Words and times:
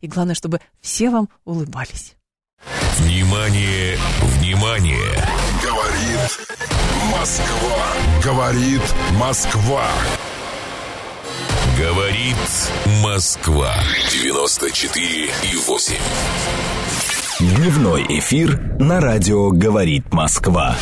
И 0.00 0.08
главное, 0.08 0.34
чтобы 0.34 0.60
все 0.80 1.10
вам 1.10 1.28
улыбались. 1.44 2.16
Внимание, 2.98 3.96
внимание! 4.38 5.26
Говорит 5.62 6.48
Москва. 7.10 7.86
Говорит 8.22 8.82
Москва. 9.12 9.88
Говорит 11.78 12.36
Москва. 13.02 13.74
94 14.10 15.24
и 15.24 15.56
8. 15.66 17.19
Дневной 17.40 18.04
эфир 18.18 18.60
на 18.78 19.00
радио 19.00 19.48
«Говорит 19.50 20.12
Москва». 20.12 20.76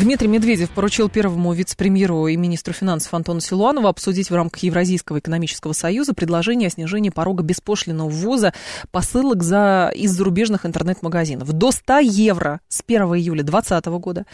Дмитрий 0.00 0.26
Медведев 0.26 0.70
поручил 0.70 1.10
первому 1.10 1.52
вице-премьеру 1.52 2.28
и 2.28 2.36
министру 2.36 2.72
финансов 2.72 3.12
Антону 3.12 3.40
Силуанову 3.40 3.88
обсудить 3.88 4.30
в 4.30 4.34
рамках 4.34 4.62
Евразийского 4.62 5.18
экономического 5.18 5.74
союза 5.74 6.14
предложение 6.14 6.68
о 6.68 6.70
снижении 6.70 7.10
порога 7.10 7.42
беспошлиного 7.42 8.08
ввоза 8.08 8.54
посылок 8.90 9.42
за, 9.42 9.92
из 9.94 10.12
зарубежных 10.12 10.64
интернет-магазинов 10.64 11.52
до 11.52 11.70
100 11.72 11.98
евро 11.98 12.60
с 12.68 12.82
1 12.86 13.02
июля 13.02 13.42
2020 13.42 13.84
года, 14.00 14.24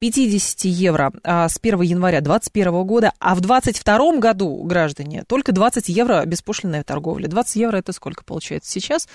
50 0.00 0.64
евро 0.66 1.14
а, 1.24 1.48
с 1.48 1.58
1 1.58 1.80
января 1.80 2.20
2021 2.20 2.84
года, 2.84 3.12
а 3.18 3.34
в 3.34 3.40
2022 3.40 4.18
году, 4.18 4.62
граждане, 4.64 5.24
только 5.26 5.52
20 5.52 5.88
евро 5.88 6.22
беспошлинная 6.26 6.84
торговля. 6.84 7.28
20 7.28 7.56
евро 7.56 7.78
это 7.78 7.92
сколько 7.92 8.24
получается 8.24 8.70
сейчас? 8.70 9.08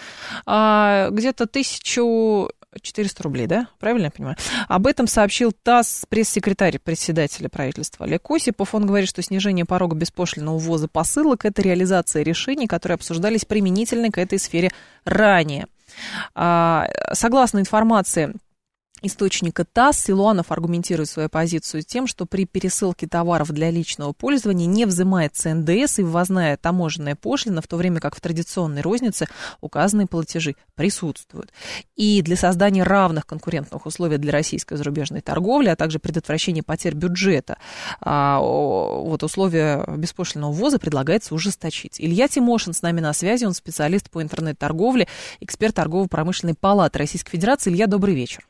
А, 0.47 1.09
где-то 1.11 1.45
тысяч 1.45 1.82
1400 1.83 3.23
рублей, 3.23 3.47
да? 3.47 3.67
Правильно 3.79 4.05
я 4.05 4.11
понимаю? 4.11 4.37
Об 4.67 4.87
этом 4.87 5.07
сообщил 5.07 5.51
ТАСС 5.51 6.05
пресс-секретарь 6.07 6.79
председателя 6.79 7.49
правительства 7.49 8.05
Олег 8.05 8.29
Осипов. 8.31 8.73
Он 8.73 8.85
говорит, 8.85 9.09
что 9.09 9.21
снижение 9.21 9.65
порога 9.65 9.95
беспошлиного 9.95 10.57
ввоза 10.57 10.87
посылок– 10.87 11.45
это 11.45 11.61
реализация 11.61 12.23
решений, 12.23 12.67
которые 12.67 12.95
обсуждались 12.95 13.45
применительно 13.45 14.09
к 14.09 14.17
этой 14.17 14.39
сфере 14.39 14.71
ранее. 15.05 15.67
А, 16.33 16.87
согласно 17.11 17.59
информации 17.59 18.33
источника 19.03 19.65
ТАСС 19.65 20.05
Силуанов 20.05 20.51
аргументирует 20.51 21.09
свою 21.09 21.29
позицию 21.29 21.83
тем, 21.83 22.07
что 22.07 22.25
при 22.25 22.45
пересылке 22.45 23.05
товаров 23.05 23.51
для 23.51 23.69
личного 23.69 24.13
пользования 24.13 24.65
не 24.65 24.85
взимается 24.85 25.53
НДС 25.53 25.99
и 25.99 26.03
ввозная 26.03 26.57
таможенная 26.57 27.15
пошлина, 27.15 27.61
в 27.61 27.67
то 27.67 27.75
время 27.75 27.99
как 27.99 28.15
в 28.15 28.21
традиционной 28.21 28.81
рознице 28.81 29.27
указанные 29.61 30.07
платежи 30.07 30.55
присутствуют. 30.75 31.51
И 31.95 32.21
для 32.21 32.37
создания 32.37 32.83
равных 32.83 33.25
конкурентных 33.25 33.85
условий 33.85 34.17
для 34.17 34.31
российской 34.31 34.77
зарубежной 34.77 35.21
торговли, 35.21 35.67
а 35.67 35.75
также 35.75 35.99
предотвращения 35.99 36.63
потерь 36.63 36.95
бюджета, 36.95 37.57
а, 37.99 38.39
вот 38.39 39.21
условия 39.21 39.83
беспошлинного 39.97 40.53
ввоза 40.53 40.79
предлагается 40.79 41.35
ужесточить. 41.35 41.99
Илья 41.99 42.29
Тимошин 42.29 42.73
с 42.73 42.81
нами 42.81 43.01
на 43.01 43.11
связи, 43.11 43.43
он 43.43 43.53
специалист 43.53 44.09
по 44.09 44.21
интернет-торговле, 44.21 45.07
эксперт 45.41 45.75
торгово-промышленной 45.75 46.55
палаты 46.55 46.99
Российской 46.99 47.31
Федерации. 47.31 47.69
Илья, 47.69 47.87
добрый 47.87 48.15
вечер. 48.15 48.47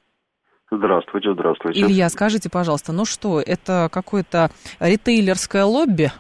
Здравствуйте, 0.78 1.34
здравствуйте. 1.34 1.82
Илья, 1.82 2.10
скажите, 2.10 2.50
пожалуйста, 2.50 2.94
ну 2.94 3.06
что, 3.06 3.40
это 3.40 3.90
какое-то 3.92 4.50
ритейлерское 4.80 5.64
лобби? 5.66 6.12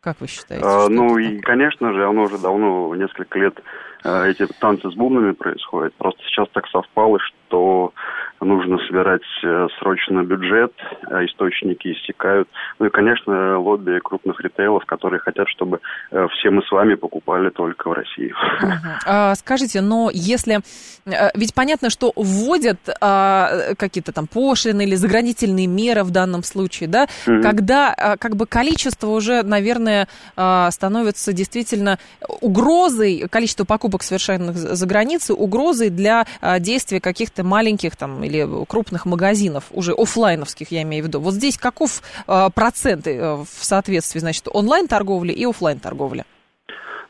Как 0.00 0.20
вы 0.20 0.26
считаете? 0.26 0.64
А, 0.66 0.88
ну 0.88 1.16
и, 1.18 1.38
конечно 1.38 1.92
же, 1.92 2.08
оно 2.08 2.22
уже 2.22 2.38
давно, 2.38 2.94
несколько 2.96 3.38
лет, 3.38 3.60
а, 4.02 4.24
эти 4.26 4.46
танцы 4.58 4.90
с 4.90 4.94
бубнами 4.94 5.32
происходят. 5.32 5.94
Просто 5.94 6.20
сейчас 6.24 6.48
так 6.52 6.66
совпало, 6.68 7.18
что 7.20 7.92
нужно 8.40 8.78
собирать 8.86 9.22
э, 9.44 9.66
срочно 9.78 10.22
бюджет, 10.22 10.72
а 11.10 11.24
источники 11.24 11.92
иссякают. 11.92 12.48
Ну 12.78 12.86
и, 12.86 12.90
конечно, 12.90 13.58
лобби 13.58 13.98
крупных 14.00 14.40
ритейлов, 14.40 14.84
которые 14.86 15.20
хотят, 15.20 15.48
чтобы 15.48 15.80
э, 16.10 16.26
все 16.32 16.50
мы 16.50 16.62
с 16.62 16.70
вами 16.70 16.94
покупали 16.94 17.50
только 17.50 17.88
в 17.88 17.92
России. 17.92 18.32
Угу. 18.62 18.90
А, 19.06 19.34
скажите, 19.34 19.80
но 19.80 20.10
если... 20.12 20.60
Э, 21.06 21.30
ведь 21.34 21.54
понятно, 21.54 21.90
что 21.90 22.12
вводят 22.16 22.78
а, 23.00 23.74
какие-то 23.76 24.12
там 24.12 24.26
пошлины 24.26 24.82
или 24.82 24.94
заградительные 24.94 25.66
меры 25.66 26.02
в 26.02 26.10
данном 26.10 26.42
случае, 26.42 26.88
да, 26.88 27.06
угу. 27.26 27.42
когда 27.42 27.92
а, 27.92 28.16
как 28.16 28.36
бы 28.36 28.46
количество 28.46 29.08
уже, 29.08 29.42
наверное, 29.42 30.08
а, 30.36 30.70
становится 30.70 31.32
действительно 31.32 31.98
угрозой, 32.40 33.26
количество 33.30 33.64
покупок, 33.64 34.02
совершенных 34.02 34.56
за 34.56 34.86
границей, 34.86 35.34
угрозой 35.38 35.90
для 35.90 36.26
а, 36.40 36.58
действия 36.58 37.00
каких-то 37.00 37.44
маленьких 37.44 37.96
там 37.96 38.24
или 38.30 38.64
крупных 38.66 39.06
магазинов, 39.06 39.64
уже 39.72 39.92
офлайновских, 39.92 40.70
я 40.70 40.82
имею 40.82 41.04
в 41.04 41.06
виду. 41.08 41.20
Вот 41.20 41.34
здесь 41.34 41.58
каков 41.58 42.02
э, 42.26 42.48
процент 42.54 43.06
э, 43.06 43.36
в 43.36 43.64
соответствии, 43.64 44.20
значит, 44.20 44.48
онлайн-торговли 44.52 45.32
и 45.32 45.44
офлайн-торговли? 45.44 46.24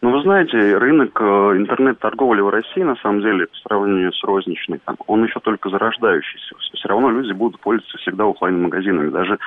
Ну, 0.03 0.13
вы 0.13 0.23
знаете, 0.23 0.57
рынок 0.79 1.21
э, 1.21 1.25
интернет-торговли 1.59 2.41
в 2.41 2.49
России, 2.49 2.81
на 2.83 2.97
самом 2.97 3.21
деле, 3.21 3.47
по 3.47 3.57
сравнению 3.69 4.13
с 4.15 4.25
розничной, 4.25 4.81
там, 4.83 4.97
он 5.07 5.25
еще 5.25 5.41
только 5.41 5.69
зарождающийся. 5.69 6.55
Все 6.73 6.89
равно 6.89 7.11
люди 7.11 7.33
будут 7.33 7.61
пользоваться 7.61 7.99
всегда 7.99 8.25
офлайн-магазинами. 8.25 9.11
Даже 9.11 9.39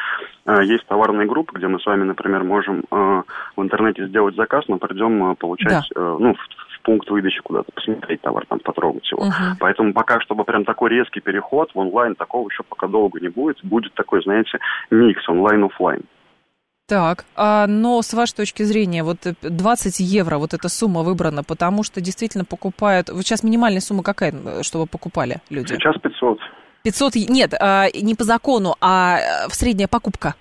э, 0.46 0.64
есть 0.66 0.86
товарные 0.86 1.28
группы, 1.28 1.58
где 1.58 1.68
мы 1.68 1.80
с 1.80 1.86
вами, 1.88 2.04
например, 2.04 2.44
можем 2.44 2.84
э, 2.92 3.24
в 3.56 3.64
интернете 3.64 4.06
сделать 4.08 4.36
заказ, 4.36 4.66
но 4.68 4.78
придем 4.78 5.32
э, 5.32 5.36
получать, 5.36 5.90
да. 5.96 6.02
э, 6.02 6.18
ну, 6.20 6.36
в, 6.36 6.73
пункт 6.84 7.10
выдачи 7.10 7.42
куда-то, 7.42 7.72
посмотреть 7.72 8.22
товар, 8.22 8.46
там, 8.48 8.60
потрогать 8.60 9.10
его. 9.12 9.26
Uh-huh. 9.26 9.56
Поэтому 9.60 9.94
пока, 9.94 10.20
чтобы 10.22 10.44
прям 10.44 10.66
такой 10.66 10.92
резкий 10.92 11.22
переход 11.22 11.72
в 11.74 11.80
онлайн, 11.80 12.16
такого 12.16 12.50
еще 12.50 12.64
пока 12.64 12.88
долго 12.88 13.20
не 13.20 13.30
будет. 13.30 13.64
Будет 13.64 13.94
такой, 13.94 14.22
знаете, 14.24 14.60
микс 14.92 15.28
онлайн-офлайн. 15.28 16.04
Так, 16.88 17.26
а, 17.36 17.66
но 17.66 18.02
с 18.02 18.14
вашей 18.14 18.36
точки 18.36 18.64
зрения, 18.64 19.04
вот 19.04 19.20
20 19.42 20.00
евро, 20.02 20.38
вот 20.38 20.54
эта 20.54 20.68
сумма 20.68 21.02
выбрана, 21.02 21.44
потому 21.44 21.84
что 21.84 22.02
действительно 22.02 22.44
покупают... 22.44 23.10
Вот 23.10 23.24
сейчас 23.24 23.42
минимальная 23.42 23.80
сумма 23.80 24.04
какая, 24.04 24.34
чтобы 24.64 24.86
покупали 24.86 25.38
люди? 25.50 25.74
Сейчас 25.74 25.96
500. 25.98 26.40
500, 26.84 27.16
нет, 27.30 27.54
а, 27.60 27.88
не 27.94 28.16
по 28.16 28.26
закону, 28.26 28.76
а 28.82 29.18
э, 29.18 29.48
в 29.48 29.56
средняя 29.56 29.88
покупка. 29.88 30.36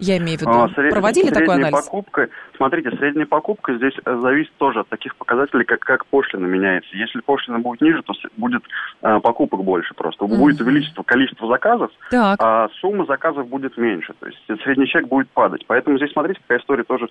Я 0.00 0.18
имею 0.18 0.38
в 0.38 0.40
виду, 0.40 0.50
а, 0.50 0.68
сред... 0.70 0.90
проводили 0.90 1.30
такой 1.30 1.54
анализ? 1.54 1.84
Покупка, 1.84 2.28
смотрите, 2.56 2.90
средняя 2.96 3.26
покупка 3.26 3.76
здесь 3.76 3.92
э, 4.04 4.18
зависит 4.20 4.52
тоже 4.58 4.80
от 4.80 4.88
таких 4.88 5.14
показателей, 5.14 5.64
как, 5.64 5.78
как 5.80 6.04
пошлина 6.06 6.46
меняется. 6.46 6.90
Если 6.96 7.20
пошлина 7.20 7.60
будет 7.60 7.80
ниже, 7.80 8.02
то 8.02 8.12
будет 8.36 8.64
а, 9.02 9.20
покупок 9.20 9.62
больше 9.62 9.94
просто. 9.94 10.24
Mm-hmm. 10.24 10.36
Будет 10.36 10.60
увеличиться 10.60 11.00
количество 11.04 11.46
заказов, 11.46 11.92
так. 12.10 12.40
а 12.42 12.68
сумма 12.80 13.06
заказов 13.06 13.46
будет 13.46 13.76
меньше. 13.76 14.14
То 14.18 14.26
есть 14.26 14.62
средний 14.64 14.88
чек 14.88 15.06
будет 15.06 15.30
падать. 15.30 15.64
Поэтому 15.68 15.96
здесь, 15.96 16.10
смотрите, 16.10 16.40
какая 16.40 16.58
история 16.58 16.82
тоже, 16.82 17.08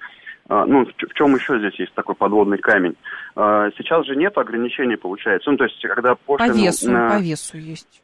а, 0.49 0.65
ну, 0.65 0.85
в, 0.85 0.89
в 0.89 1.13
чем 1.13 1.33
еще 1.35 1.57
здесь 1.59 1.79
есть 1.79 1.93
такой 1.93 2.15
подводный 2.15 2.57
камень. 2.57 2.97
А, 3.37 3.69
сейчас 3.77 4.05
же 4.05 4.17
нет 4.17 4.37
ограничений, 4.37 4.97
получается. 4.97 5.49
Ну, 5.49 5.55
то 5.55 5.63
есть, 5.63 5.79
когда 5.81 6.15
пошлина... 6.15 6.53
По 6.53 6.57
весу, 6.57 6.91
на... 6.91 7.09
по 7.11 7.21
весу 7.21 7.57
есть 7.57 8.03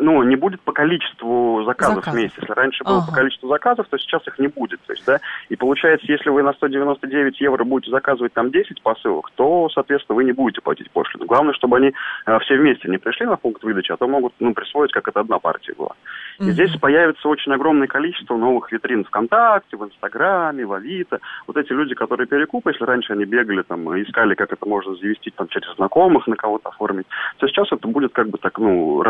ну, 0.00 0.22
не 0.22 0.36
будет 0.36 0.60
по 0.62 0.72
количеству 0.72 1.62
заказов 1.64 1.96
Заказ. 1.96 2.14
в 2.14 2.16
месяц. 2.16 2.36
Если 2.38 2.52
раньше 2.52 2.84
было 2.84 2.98
ага. 2.98 3.06
по 3.08 3.12
количеству 3.12 3.48
заказов, 3.48 3.86
то 3.88 3.98
сейчас 3.98 4.26
их 4.26 4.38
не 4.38 4.48
будет. 4.48 4.80
То 4.86 4.92
есть, 4.94 5.04
да, 5.06 5.20
и 5.50 5.56
получается, 5.56 6.10
если 6.10 6.30
вы 6.30 6.42
на 6.42 6.54
199 6.54 7.40
евро 7.40 7.64
будете 7.64 7.90
заказывать 7.90 8.32
там 8.32 8.50
10 8.50 8.82
посылок, 8.82 9.30
то, 9.34 9.68
соответственно, 9.68 10.16
вы 10.16 10.24
не 10.24 10.32
будете 10.32 10.62
платить 10.62 10.90
пошлину. 10.90 11.26
Главное, 11.26 11.52
чтобы 11.52 11.76
они 11.76 11.92
э, 12.26 12.38
все 12.40 12.56
вместе 12.56 12.88
не 12.88 12.96
пришли 12.96 13.26
на 13.26 13.36
пункт 13.36 13.62
выдачи, 13.62 13.92
а 13.92 13.96
то 13.98 14.08
могут 14.08 14.32
ну, 14.40 14.54
присвоить, 14.54 14.92
как 14.92 15.06
это 15.06 15.20
одна 15.20 15.38
партия 15.38 15.74
была. 15.76 15.94
И 16.38 16.44
угу. 16.44 16.50
здесь 16.52 16.74
появится 16.78 17.28
очень 17.28 17.52
огромное 17.52 17.88
количество 17.88 18.36
новых 18.36 18.72
витрин 18.72 19.04
ВКонтакте, 19.04 19.76
в 19.76 19.84
Инстаграме, 19.84 20.64
в 20.64 20.72
Авито. 20.72 21.20
Вот 21.46 21.56
эти 21.56 21.72
люди, 21.72 21.94
которые 21.94 22.26
перекупы, 22.26 22.70
если 22.70 22.84
раньше 22.84 23.12
они 23.12 23.26
бегали, 23.26 23.62
там, 23.62 24.00
искали, 24.00 24.34
как 24.34 24.52
это 24.52 24.66
можно 24.66 24.94
завести 24.94 25.30
там, 25.30 25.48
через 25.48 25.74
знакомых, 25.76 26.26
на 26.26 26.36
кого-то 26.36 26.70
оформить, 26.70 27.06
то 27.36 27.48
сейчас 27.48 27.70
это 27.72 27.86
будет 27.86 28.12
как 28.12 28.28
бы 28.28 28.38
так, 28.38 28.58
ну, 28.58 29.02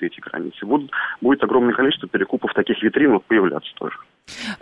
размыто 0.00 0.06
эти 0.06 0.20
границы. 0.20 0.66
Будут, 0.66 0.90
будет 1.20 1.42
огромное 1.42 1.74
количество 1.74 2.08
перекупов 2.08 2.52
таких 2.54 2.82
витрин 2.82 3.12
вот 3.12 3.24
появляться 3.24 3.70
тоже. 3.76 3.96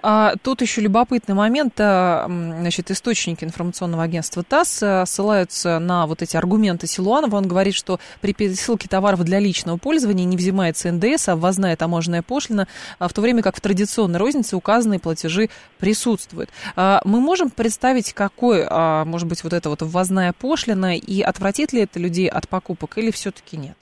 А, 0.02 0.34
тут 0.42 0.62
еще 0.62 0.80
любопытный 0.80 1.34
момент. 1.34 1.74
А, 1.78 2.26
значит, 2.28 2.90
источники 2.90 3.44
информационного 3.44 4.02
агентства 4.04 4.42
ТАСС 4.42 4.82
а, 4.82 5.06
ссылаются 5.06 5.78
на 5.78 6.06
вот 6.06 6.22
эти 6.22 6.36
аргументы 6.36 6.86
Силуанова. 6.86 7.36
Он 7.36 7.46
говорит, 7.46 7.74
что 7.74 7.98
при 8.20 8.32
пересылке 8.32 8.88
товаров 8.88 9.24
для 9.24 9.38
личного 9.38 9.76
пользования 9.76 10.24
не 10.24 10.36
взимается 10.36 10.90
НДС, 10.90 11.28
а 11.28 11.36
ввозная 11.36 11.76
таможенная 11.76 12.22
пошлина, 12.22 12.66
в 12.98 13.12
то 13.12 13.20
время 13.20 13.42
как 13.42 13.56
в 13.56 13.60
традиционной 13.60 14.18
рознице 14.18 14.56
указанные 14.56 15.00
платежи 15.00 15.50
присутствуют. 15.78 16.50
Мы 16.76 17.20
можем 17.20 17.50
представить, 17.50 18.12
какой, 18.12 18.66
может 19.04 19.28
быть, 19.28 19.44
вот 19.44 19.52
эта 19.52 19.68
вот 19.68 19.82
ввозная 19.82 20.32
пошлина, 20.32 20.96
и 20.96 21.20
отвратит 21.20 21.72
ли 21.72 21.82
это 21.82 21.98
людей 21.98 22.28
от 22.28 22.48
покупок, 22.48 22.98
или 22.98 23.10
все-таки 23.10 23.56
нет? 23.56 23.76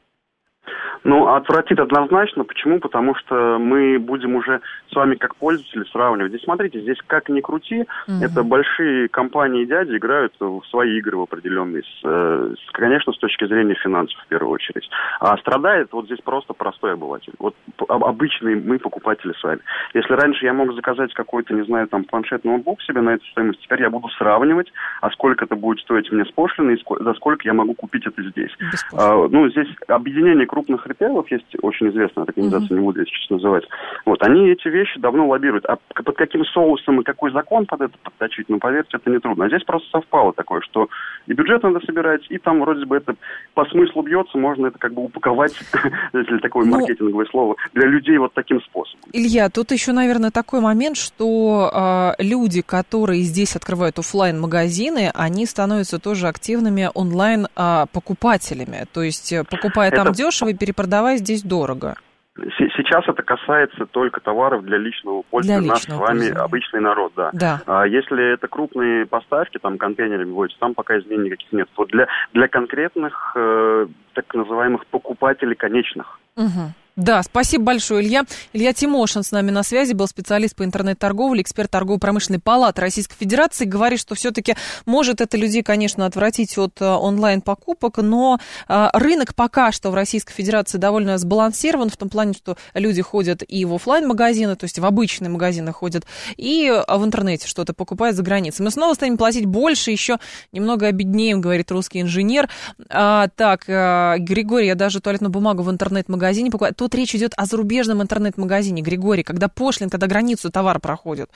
Ну, 1.07 1.29
отвратит 1.29 1.79
однозначно. 1.79 2.45
Почему? 2.45 2.81
Потому 2.81 3.15
что 3.15 3.59
мы 3.61 3.99
будем 3.99 4.35
уже 4.35 4.61
с 4.91 4.97
вами 4.97 5.15
как 5.15 5.37
пользователи 5.37 5.85
сравнивать. 5.93 6.33
Здесь, 6.33 6.43
смотрите, 6.43 6.81
здесь 6.81 6.99
как 7.07 7.29
ни 7.29 7.41
крути, 7.41 7.83
угу. 8.09 8.25
это 8.25 8.43
большие 8.43 9.09
компании 9.09 9.63
и 9.63 9.67
дяди 9.67 9.97
играют 9.97 10.33
в 10.41 10.63
свои 10.71 10.99
игры 10.99 11.17
в 11.19 11.23
определенные, 11.23 11.83
с, 11.83 12.01
э, 12.03 12.55
с, 12.59 12.73
конечно, 12.73 13.13
с 13.13 13.19
точки 13.19 13.47
зрения 13.47 13.75
финансов 13.75 14.21
в 14.21 14.27
первую 14.27 14.53
очередь. 14.53 14.89
А 15.21 15.37
страдает 15.39 15.93
вот 15.93 16.07
здесь 16.07 16.21
просто 16.25 16.55
простой 16.55 16.95
обыватель. 16.95 17.35
Вот 17.39 17.55
обычные 17.89 18.57
мы 18.57 18.79
покупатели 18.79 19.33
с 19.39 19.45
вами. 19.45 19.61
Если 19.95 20.13
раньше 20.13 20.45
я 20.45 20.53
мог 20.53 20.73
заказать 20.75 21.15
какой-то, 21.15 21.55
не 21.55 21.65
знаю, 21.65 21.87
там 21.87 22.05
планшет, 22.05 22.45
ноутбук 22.45 22.83
себе 22.83 23.01
на 23.01 23.11
эту 23.11 23.25
стоимость, 23.27 23.61
теперь 23.61 23.83
я 23.83 23.91
буду 23.91 24.09
сравнивать, 24.19 24.73
а 25.01 25.11
сколько 25.11 25.45
это 25.45 25.55
будет 25.55 25.81
стоить 25.81 26.11
мне 26.11 26.25
с 26.25 26.33
пошлиной, 26.33 26.75
и 26.75 26.85
за 27.01 27.15
сколько 27.15 27.43
я 27.45 27.55
могу 27.55 27.75
купить 27.75 28.07
это 28.07 28.23
здесь. 28.23 28.51
А, 28.93 29.29
ну, 29.29 29.49
здесь 29.51 29.69
объединение 29.87 30.47
крупных 30.47 30.87
ритейлов, 30.99 31.31
есть 31.31 31.47
очень 31.63 31.91
известная 31.91 32.25
организация, 32.25 32.69
mm-hmm. 32.69 32.79
не 32.79 32.85
буду 32.85 33.07
сейчас 33.07 33.31
называть. 33.31 33.65
Вот, 34.05 34.23
они 34.23 34.51
эти 34.51 34.69
вещи 34.69 34.99
давно 34.99 35.27
лоббируют. 35.29 35.65
А 35.67 35.77
под 35.95 36.17
каким 36.17 36.45
соусом 36.47 37.01
и 37.01 37.05
какой 37.05 37.33
закон 37.33 37.67
под 37.67 37.83
это 37.83 37.99
подточить, 38.03 38.49
ну, 38.49 38.59
поверьте, 38.59 38.97
это 38.97 39.11
не 39.11 39.19
трудно. 39.19 39.45
А 39.45 39.49
здесь 39.49 39.65
просто 39.65 39.89
совпало 39.91 40.33
такое, 40.33 40.61
что 40.63 40.89
и 41.27 41.33
бюджет 41.33 41.63
надо 41.63 41.81
собирать, 41.85 42.23
и 42.29 42.39
там 42.39 42.61
вроде 42.61 42.85
бы 42.87 42.97
это 42.97 43.15
по 43.55 43.65
смыслу 43.67 44.03
бьется, 44.03 44.39
можно 44.39 44.67
это 44.67 44.79
как 44.79 44.95
бы 44.95 45.05
упаковать, 45.05 45.55
если 46.13 46.39
такое 46.39 46.65
ну, 46.65 46.79
маркетинговое 46.79 47.27
слово, 47.27 47.57
для 47.75 47.87
людей 47.87 48.19
вот 48.19 48.33
таким 48.35 48.61
способом. 48.63 49.01
Илья, 49.13 49.49
тут 49.51 49.73
еще, 49.73 49.93
наверное, 49.93 50.31
такой 50.31 50.61
момент, 50.61 50.97
что 50.97 52.15
э, 52.19 52.23
люди, 52.23 52.63
которые 52.63 53.23
здесь 53.23 53.57
открывают 53.57 53.99
офлайн 53.99 54.41
магазины 54.41 55.11
они 55.15 55.47
становятся 55.47 55.99
тоже 55.99 56.29
активными 56.29 56.91
онлайн-покупателями. 56.95 58.83
А, 58.83 58.87
То 58.87 59.03
есть, 59.03 59.33
э, 59.33 59.45
покупая 59.45 59.91
там 59.91 60.09
это... 60.09 60.17
дешево 60.17 60.51
и 60.51 60.55
перепродавая 60.87 61.17
здесь 61.17 61.43
дорого. 61.43 61.97
Сейчас 62.37 63.09
это 63.09 63.23
касается 63.23 63.87
только 63.87 64.21
товаров 64.21 64.63
для 64.63 64.77
личного 64.77 65.23
пользования. 65.23 65.63
Для 65.63 65.71
нас 65.73 65.83
с 65.85 65.89
вами 65.89 66.29
обычный 66.29 66.81
народ, 66.81 67.13
да. 67.17 67.31
да. 67.33 67.63
А 67.67 67.87
если 67.87 68.35
это 68.35 68.47
крупные 68.47 69.07
поставки, 69.07 69.57
там 69.59 69.79
контейнерами 69.79 70.31
водятся, 70.31 70.61
там 70.61 70.75
пока 70.75 70.99
изменений 70.99 71.31
никаких 71.31 71.51
нет. 71.53 71.69
Вот 71.79 71.89
для, 71.89 72.07
для 72.35 72.47
конкретных 72.49 73.33
э, 73.37 73.87
так 74.13 74.35
называемых 74.35 74.85
покупателей 74.87 75.55
конечных. 75.55 76.21
Угу. 76.37 76.75
Да, 76.97 77.23
спасибо 77.23 77.65
большое, 77.65 78.03
Илья. 78.03 78.25
Илья 78.55 78.73
Тимошин 78.73 79.23
с 79.23 79.31
нами 79.31 79.51
на 79.51 79.63
связи, 79.63 79.93
был 79.93 80.09
специалист 80.09 80.57
по 80.57 80.65
интернет-торговле, 80.65 81.43
эксперт 81.43 81.71
торгово-промышленной 81.71 82.41
палаты 82.41 82.81
Российской 82.81 83.17
Федерации. 83.17 83.67
Говорит, 83.67 84.01
что 84.01 84.15
все-таки 84.15 84.57
может 84.87 85.21
это 85.21 85.37
людей, 85.37 85.63
конечно, 85.63 86.07
отвратить 86.07 86.57
от 86.57 86.81
э, 86.81 86.87
онлайн-покупок, 86.87 87.99
но 87.99 88.41
э, 88.67 88.89
рынок 88.95 89.35
пока 89.35 89.73
что 89.73 89.91
в 89.91 89.95
Российской 89.95 90.33
Федерации 90.33 90.79
довольно 90.79 91.19
сбалансирован 91.19 91.91
в 91.91 91.99
том 91.99 92.09
плане, 92.09 92.33
что 92.33 92.57
люди 92.73 93.03
ходят 93.03 93.43
и 93.47 93.67
в 93.67 93.75
офлайн 93.75 94.09
магазины 94.09 94.57
то 94.57 94.65
есть 94.65 94.79
в 94.79 94.85
обычные 94.87 95.29
магазины 95.29 95.73
ходят, 95.73 96.07
и 96.39 96.71
в 96.89 97.05
интернете 97.05 97.47
что-то 97.47 97.75
покупают 97.75 98.17
за 98.17 98.23
границей. 98.23 98.65
Мы 98.65 98.71
снова 98.71 98.95
станем 98.95 99.19
платить 99.19 99.45
больше, 99.45 99.91
еще 99.91 100.17
немного 100.51 100.87
обеднеем, 100.87 101.43
говорит 101.43 101.71
русский 101.71 102.01
инженер. 102.01 102.49
А, 102.89 103.29
так, 103.37 103.67
Григорий, 103.67 104.69
я 104.69 104.75
даже 104.75 105.03
туалетную 105.03 105.31
бумагу 105.31 105.63
в 105.63 105.71
интернет-магазине 105.71 106.51
покупаю 106.51 106.75
тут 106.87 106.95
речь 106.95 107.17
идет 107.17 107.33
о 107.37 107.47
зарубежном 107.47 108.01
интернет-магазине, 108.01 108.81
Григорий, 108.81 109.25
когда 109.25 109.49
пошлин, 109.49 109.91
когда 109.91 110.07
границу 110.07 110.53
товар 110.53 110.79
проходит. 110.79 111.31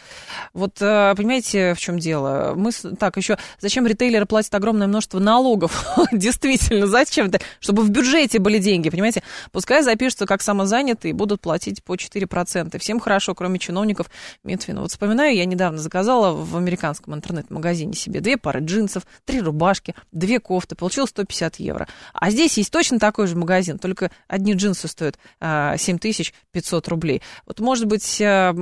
Вот 0.55 0.81
э, 0.81 1.12
понимаете, 1.17 1.75
в 1.75 1.81
чем 1.81 1.99
дело? 1.99 2.55
Мы, 2.55 2.70
так, 2.70 3.17
еще 3.17 3.37
зачем 3.58 3.85
ритейлеры 3.85 4.26
платят 4.26 4.55
огромное 4.55 4.87
множество 4.87 5.19
налогов? 5.19 5.85
Действительно, 6.12 6.87
зачем 6.87 7.26
это? 7.26 7.41
Чтобы 7.58 7.82
в 7.82 7.91
бюджете 7.91 8.38
были 8.38 8.58
деньги, 8.58 8.91
понимаете? 8.91 9.25
Пускай 9.50 9.82
запишутся 9.82 10.25
как 10.25 10.41
самозанятые 10.41 11.11
и 11.11 11.12
будут 11.12 11.41
платить 11.41 11.82
по 11.82 11.97
4%. 11.97 12.79
Всем 12.79 13.00
хорошо, 13.00 13.35
кроме 13.35 13.58
чиновников 13.58 14.06
Минфина. 14.44 14.82
Вот 14.82 14.93
вспоминаю, 14.93 15.35
я 15.35 15.47
недавно 15.47 15.79
заказала 15.79 16.32
в 16.32 16.56
американском 16.56 17.12
интернет-магазине 17.12 17.94
себе 17.94 18.20
две 18.20 18.37
пары 18.37 18.61
джинсов, 18.61 19.02
три 19.25 19.41
рубашки, 19.41 19.97
две 20.12 20.38
кофты, 20.38 20.76
получила 20.76 21.06
150 21.06 21.56
евро. 21.56 21.88
А 22.12 22.31
здесь 22.31 22.56
есть 22.56 22.70
точно 22.70 23.00
такой 23.00 23.26
же 23.26 23.35
магазин, 23.35 23.79
только 23.79 24.12
одни 24.29 24.55
джинсы 24.55 24.87
стоят 24.87 25.19
7500 25.40 26.88
рублей. 26.88 27.22
Вот, 27.46 27.60
может 27.60 27.87
быть, 27.87 28.20
э, 28.20 28.54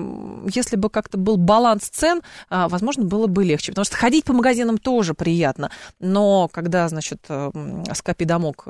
если 0.52 0.76
бы 0.76 0.90
как-то 0.90 1.18
был 1.18 1.36
баланс 1.36 1.88
цен, 1.88 2.22
э, 2.50 2.66
возможно, 2.68 3.04
было 3.04 3.26
бы 3.26 3.44
легче. 3.44 3.72
Потому 3.72 3.84
что 3.84 3.96
ходить 3.96 4.24
по 4.24 4.32
магазинам 4.32 4.78
тоже 4.78 5.14
приятно. 5.14 5.70
Но 5.98 6.48
когда, 6.48 6.88
значит, 6.88 7.24
э, 7.28 7.50
скопидомок 7.94 8.64